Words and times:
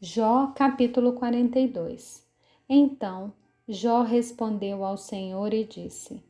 Jó 0.00 0.52
capítulo 0.54 1.14
42 1.14 2.24
Então 2.68 3.32
Jó 3.66 4.02
respondeu 4.02 4.84
ao 4.84 4.96
Senhor 4.96 5.52
e 5.52 5.64
disse: 5.64 6.22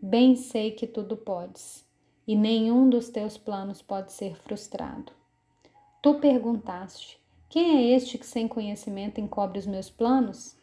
Bem 0.00 0.34
sei 0.34 0.70
que 0.70 0.86
tudo 0.86 1.14
podes, 1.14 1.84
e 2.26 2.34
nenhum 2.34 2.88
dos 2.88 3.10
teus 3.10 3.36
planos 3.36 3.82
pode 3.82 4.12
ser 4.12 4.34
frustrado. 4.36 5.12
Tu 6.00 6.14
perguntaste: 6.14 7.18
Quem 7.50 7.76
é 7.76 7.94
este 7.94 8.16
que 8.16 8.24
sem 8.24 8.48
conhecimento 8.48 9.20
encobre 9.20 9.58
os 9.58 9.66
meus 9.66 9.90
planos? 9.90 10.56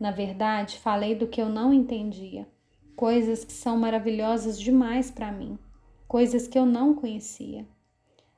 Na 0.00 0.10
verdade, 0.10 0.78
falei 0.78 1.14
do 1.14 1.26
que 1.26 1.42
eu 1.42 1.50
não 1.50 1.70
entendia, 1.70 2.48
coisas 2.96 3.44
que 3.44 3.52
são 3.52 3.76
maravilhosas 3.76 4.58
demais 4.58 5.10
para 5.10 5.30
mim, 5.30 5.58
coisas 6.08 6.48
que 6.48 6.58
eu 6.58 6.64
não 6.64 6.94
conhecia. 6.94 7.68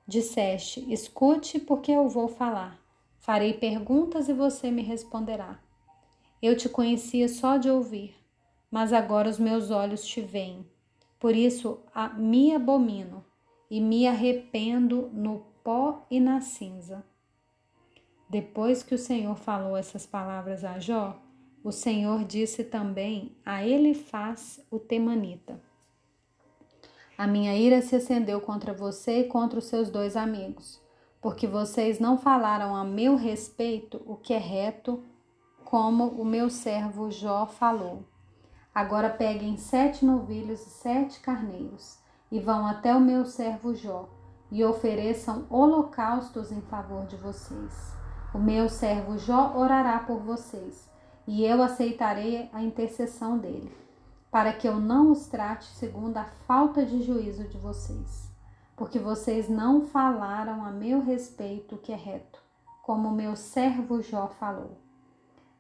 Disseste: 0.05 0.85
Escute, 0.93 1.61
porque 1.61 1.93
eu 1.93 2.09
vou 2.09 2.27
falar. 2.27 2.85
Farei 3.27 3.55
perguntas 3.55 4.29
e 4.29 4.33
você 4.33 4.71
me 4.71 4.83
responderá. 4.83 5.59
Eu 6.41 6.57
te 6.57 6.69
conhecia 6.69 7.29
só 7.29 7.57
de 7.57 7.69
ouvir, 7.69 8.15
mas 8.71 8.93
agora 8.93 9.29
os 9.29 9.37
meus 9.37 9.73
olhos 9.73 10.07
te 10.07 10.21
veem. 10.21 10.65
Por 11.19 11.35
isso 11.35 11.81
me 12.17 12.55
abomino 12.55 13.25
e 13.69 13.81
me 13.81 14.07
arrependo 14.07 15.11
no 15.13 15.45
pó 15.65 16.07
e 16.09 16.21
na 16.21 16.41
cinza. 16.41 17.05
Depois 18.31 18.85
que 18.85 18.95
o 18.95 18.99
Senhor 18.99 19.35
falou 19.35 19.77
essas 19.77 20.07
palavras 20.07 20.63
a 20.63 20.79
Jó, 20.79 21.21
o 21.65 21.73
Senhor 21.73 22.23
disse 22.23 22.63
também 22.63 23.37
a 23.45 23.67
Elifaz 23.67 24.65
o 24.71 24.79
temanita: 24.79 25.61
A 27.19 27.27
minha 27.27 27.57
ira 27.57 27.83
se 27.83 27.97
acendeu 27.97 28.41
contra 28.41 28.73
você 28.73 29.23
e 29.23 29.25
contra 29.25 29.59
os 29.59 29.65
seus 29.65 29.91
dois 29.91 30.17
amigos 30.17 30.86
porque 31.21 31.47
vocês 31.47 31.99
não 31.99 32.19
falaram 32.19 32.77
a 32.77 32.85
meu 32.85 33.17
respeito 33.17 34.01
o 34.07 34.17
que 34.17 34.33
é 34.33 34.39
reto, 34.39 35.03
como 35.65 36.07
o 36.07 36.25
meu 36.25 36.49
servo 36.49 37.11
Jó 37.11 37.47
falou. 37.47 38.05
Agora 38.75 39.11
peguem 39.11 39.57
sete 39.57 40.05
novilhos 40.05 40.67
e 40.67 40.71
sete 40.71 41.21
carneiros, 41.21 41.99
e 42.31 42.39
vão 42.39 42.67
até 42.67 42.95
o 42.95 43.01
meu 43.01 43.25
servo 43.25 43.75
Jó, 43.75 44.09
e 44.51 44.65
ofereçam 44.65 45.47
holocaustos 45.51 46.53
em 46.53 46.61
favor 46.61 47.07
de 47.07 47.17
vocês. 47.17 47.95
O 48.35 48.39
meu 48.39 48.69
servo 48.69 49.19
Jó 49.19 49.55
orará 49.57 49.99
por 50.01 50.21
vocês, 50.21 50.89
e 51.27 51.45
eu 51.45 51.63
aceitarei 51.63 52.49
a 52.53 52.63
intercessão 52.63 53.39
dele, 53.39 53.73
para 54.31 54.53
que 54.53 54.69
eu 54.69 54.79
não 54.79 55.11
os 55.11 55.27
trate 55.27 55.65
segundo 55.65 56.19
a 56.19 56.25
falta 56.47 56.85
de 56.85 57.03
juízo 57.03 57.45
de 57.49 57.57
vocês 57.59 58.27
porque 58.77 58.99
vocês 58.99 59.49
não 59.49 59.87
falaram 59.87 60.63
a 60.63 60.71
meu 60.71 61.01
respeito 61.01 61.75
o 61.75 61.79
que 61.79 61.93
é 61.93 61.97
reto, 61.97 62.39
como 62.83 63.11
meu 63.11 63.35
servo 63.35 64.03
Jó 64.03 64.29
falou. 64.29 64.77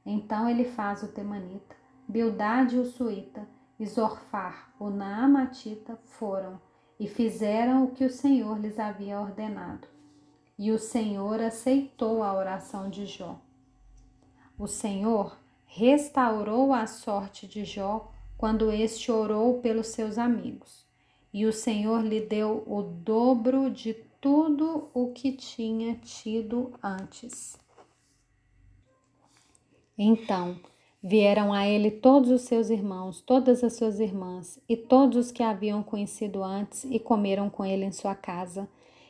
Então 0.05 0.49
ele 0.49 0.65
faz 0.65 1.03
o 1.03 1.09
temanita, 1.09 1.75
Bildade 2.07 2.79
o 2.79 2.85
suíta 2.85 3.49
e 3.81 3.87
Zorfar 3.87 4.71
o 4.79 4.91
naamatita 4.91 5.99
foram 6.05 6.61
e 7.01 7.09
fizeram 7.09 7.85
o 7.85 7.91
que 7.91 8.05
o 8.05 8.11
Senhor 8.11 8.59
lhes 8.61 8.79
havia 8.79 9.19
ordenado. 9.19 9.89
E 10.59 10.71
o 10.71 10.79
Senhor 10.79 11.41
aceitou 11.41 12.23
a 12.23 12.33
oração 12.33 12.89
de 12.89 13.07
Jó. 13.07 13.41
O 14.59 14.67
Senhor 14.67 15.37
restaurou 15.67 16.73
a 16.73 16.87
sorte 16.87 17.47
de 17.47 17.65
Jó 17.65 18.11
quando 18.39 18.71
este 18.71 19.11
orou 19.11 19.61
pelos 19.61 19.89
seus 19.89 20.17
amigos 20.17 20.86
e 21.37 21.45
o 21.45 21.53
Senhor 21.53 22.03
lhe 22.03 22.19
deu 22.19 22.65
o 22.67 22.81
dobro 22.81 23.71
de 23.71 23.93
tudo 24.23 24.89
o 24.95 25.13
que 25.13 25.33
tinha 25.33 25.95
tido 25.97 26.73
antes. 26.83 27.59
Então 29.99 30.59
vieram 31.03 31.53
a 31.53 31.69
ele 31.69 31.91
todos 31.91 32.31
os 32.31 32.41
seus 32.41 32.71
irmãos, 32.71 33.21
todas 33.21 33.63
as 33.63 33.75
suas 33.75 34.01
irmãs 34.01 34.59
e 34.67 34.79
todos 34.79 35.27
os 35.27 35.31
que 35.31 35.43
haviam 35.43 35.83
conhecido 35.83 36.43
antes 36.43 36.85
e 36.85 36.99
comeram 36.99 37.51
com 37.51 37.67
ele 37.67 37.85
em 37.85 37.93
sua 37.93 38.15
casa 38.15 38.67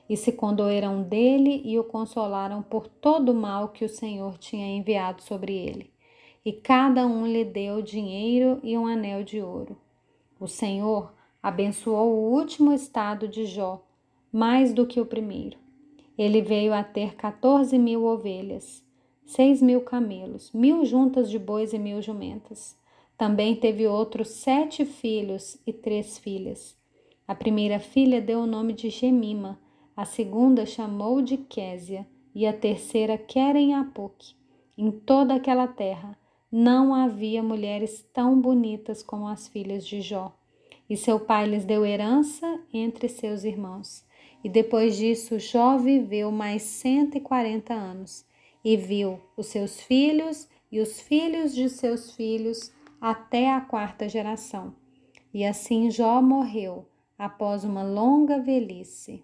e 0.09 0.17
se 0.17 0.33
condoeram 0.33 1.05
dele 1.05 1.63
e 1.65 1.79
o 1.79 1.85
consolaram 1.85 2.61
por 2.61 2.89
todo 2.89 3.31
o 3.31 3.37
mal 3.37 3.69
que 3.69 3.85
o 3.85 3.89
Senhor 3.89 4.37
tinha 4.37 4.67
enviado 4.67 5.23
sobre 5.23 5.55
ele. 5.55 5.93
E 6.45 6.53
cada 6.53 7.07
um 7.07 7.25
lhe 7.25 7.45
deu 7.45 7.81
dinheiro 7.81 8.59
e 8.65 8.77
um 8.77 8.85
anel 8.85 9.23
de 9.23 9.41
ouro. 9.41 9.77
O 10.41 10.49
Senhor 10.49 11.15
abençoou 11.43 12.13
o 12.13 12.33
último 12.33 12.73
estado 12.73 13.29
de 13.29 13.45
Jó, 13.47 13.85
mais 14.33 14.73
do 14.73 14.87
que 14.87 15.01
o 15.01 15.07
primeiro. 15.07 15.59
Ele 16.19 16.41
veio 16.41 16.73
a 16.73 16.83
ter 16.83 17.15
14 17.15 17.79
mil 17.79 18.05
ovelhas, 18.05 18.85
seis 19.25 19.61
mil 19.61 19.83
camelos, 19.83 20.51
mil 20.53 20.85
juntas 20.85 21.31
de 21.31 21.39
bois 21.39 21.73
e 21.73 21.79
mil 21.79 22.01
jumentas. 22.01 22.77
Também 23.19 23.55
teve 23.57 23.87
outros 23.87 24.29
sete 24.29 24.85
filhos 24.85 25.59
e 25.67 25.73
três 25.73 26.19
filhas. 26.19 26.77
A 27.27 27.35
primeira 27.35 27.79
filha 27.79 28.21
deu 28.21 28.41
o 28.41 28.47
nome 28.47 28.73
de 28.73 28.89
Gemima, 28.89 29.59
a 29.97 30.05
segunda 30.05 30.65
chamou 30.67 31.23
de 31.23 31.37
Késia 31.37 32.07
e 32.35 32.47
a 32.47 32.53
terceira 32.53 33.17
Querem. 33.19 33.73
Em 34.77 34.91
toda 34.91 35.35
aquela 35.35 35.67
terra 35.67 36.17
não 36.53 36.95
havia 36.95 37.43
mulheres 37.43 38.07
tão 38.13 38.41
bonitas 38.41 39.03
como 39.03 39.27
as 39.27 39.49
filhas 39.49 39.87
de 39.87 40.01
Jó 40.01 40.33
e 40.89 40.97
seu 40.97 41.19
pai 41.19 41.47
lhes 41.47 41.65
deu 41.65 41.85
herança 41.85 42.61
entre 42.73 43.09
seus 43.09 43.45
irmãos. 43.45 44.05
E 44.45 44.49
depois 44.49 44.97
disso, 44.97 45.39
Jó 45.39 45.77
viveu 45.77 46.31
mais 46.31 46.63
cento 46.63 47.17
e 47.17 47.21
quarenta 47.21 47.75
anos 47.75 48.25
e 48.65 48.77
viu 48.77 49.21
os 49.37 49.47
seus 49.47 49.81
filhos 49.81 50.49
e 50.71 50.81
os 50.81 51.01
filhos 51.01 51.55
de 51.55 51.69
seus 51.69 52.13
filhos 52.13 52.73
até 53.01 53.53
a 53.53 53.61
quarta 53.61 54.09
geração. 54.09 54.75
E 55.33 55.45
assim 55.45 55.91
Jó 55.91 56.23
morreu 56.23 56.87
após 57.19 57.65
uma 57.65 57.83
longa 57.83 58.39
velhice. 58.39 59.23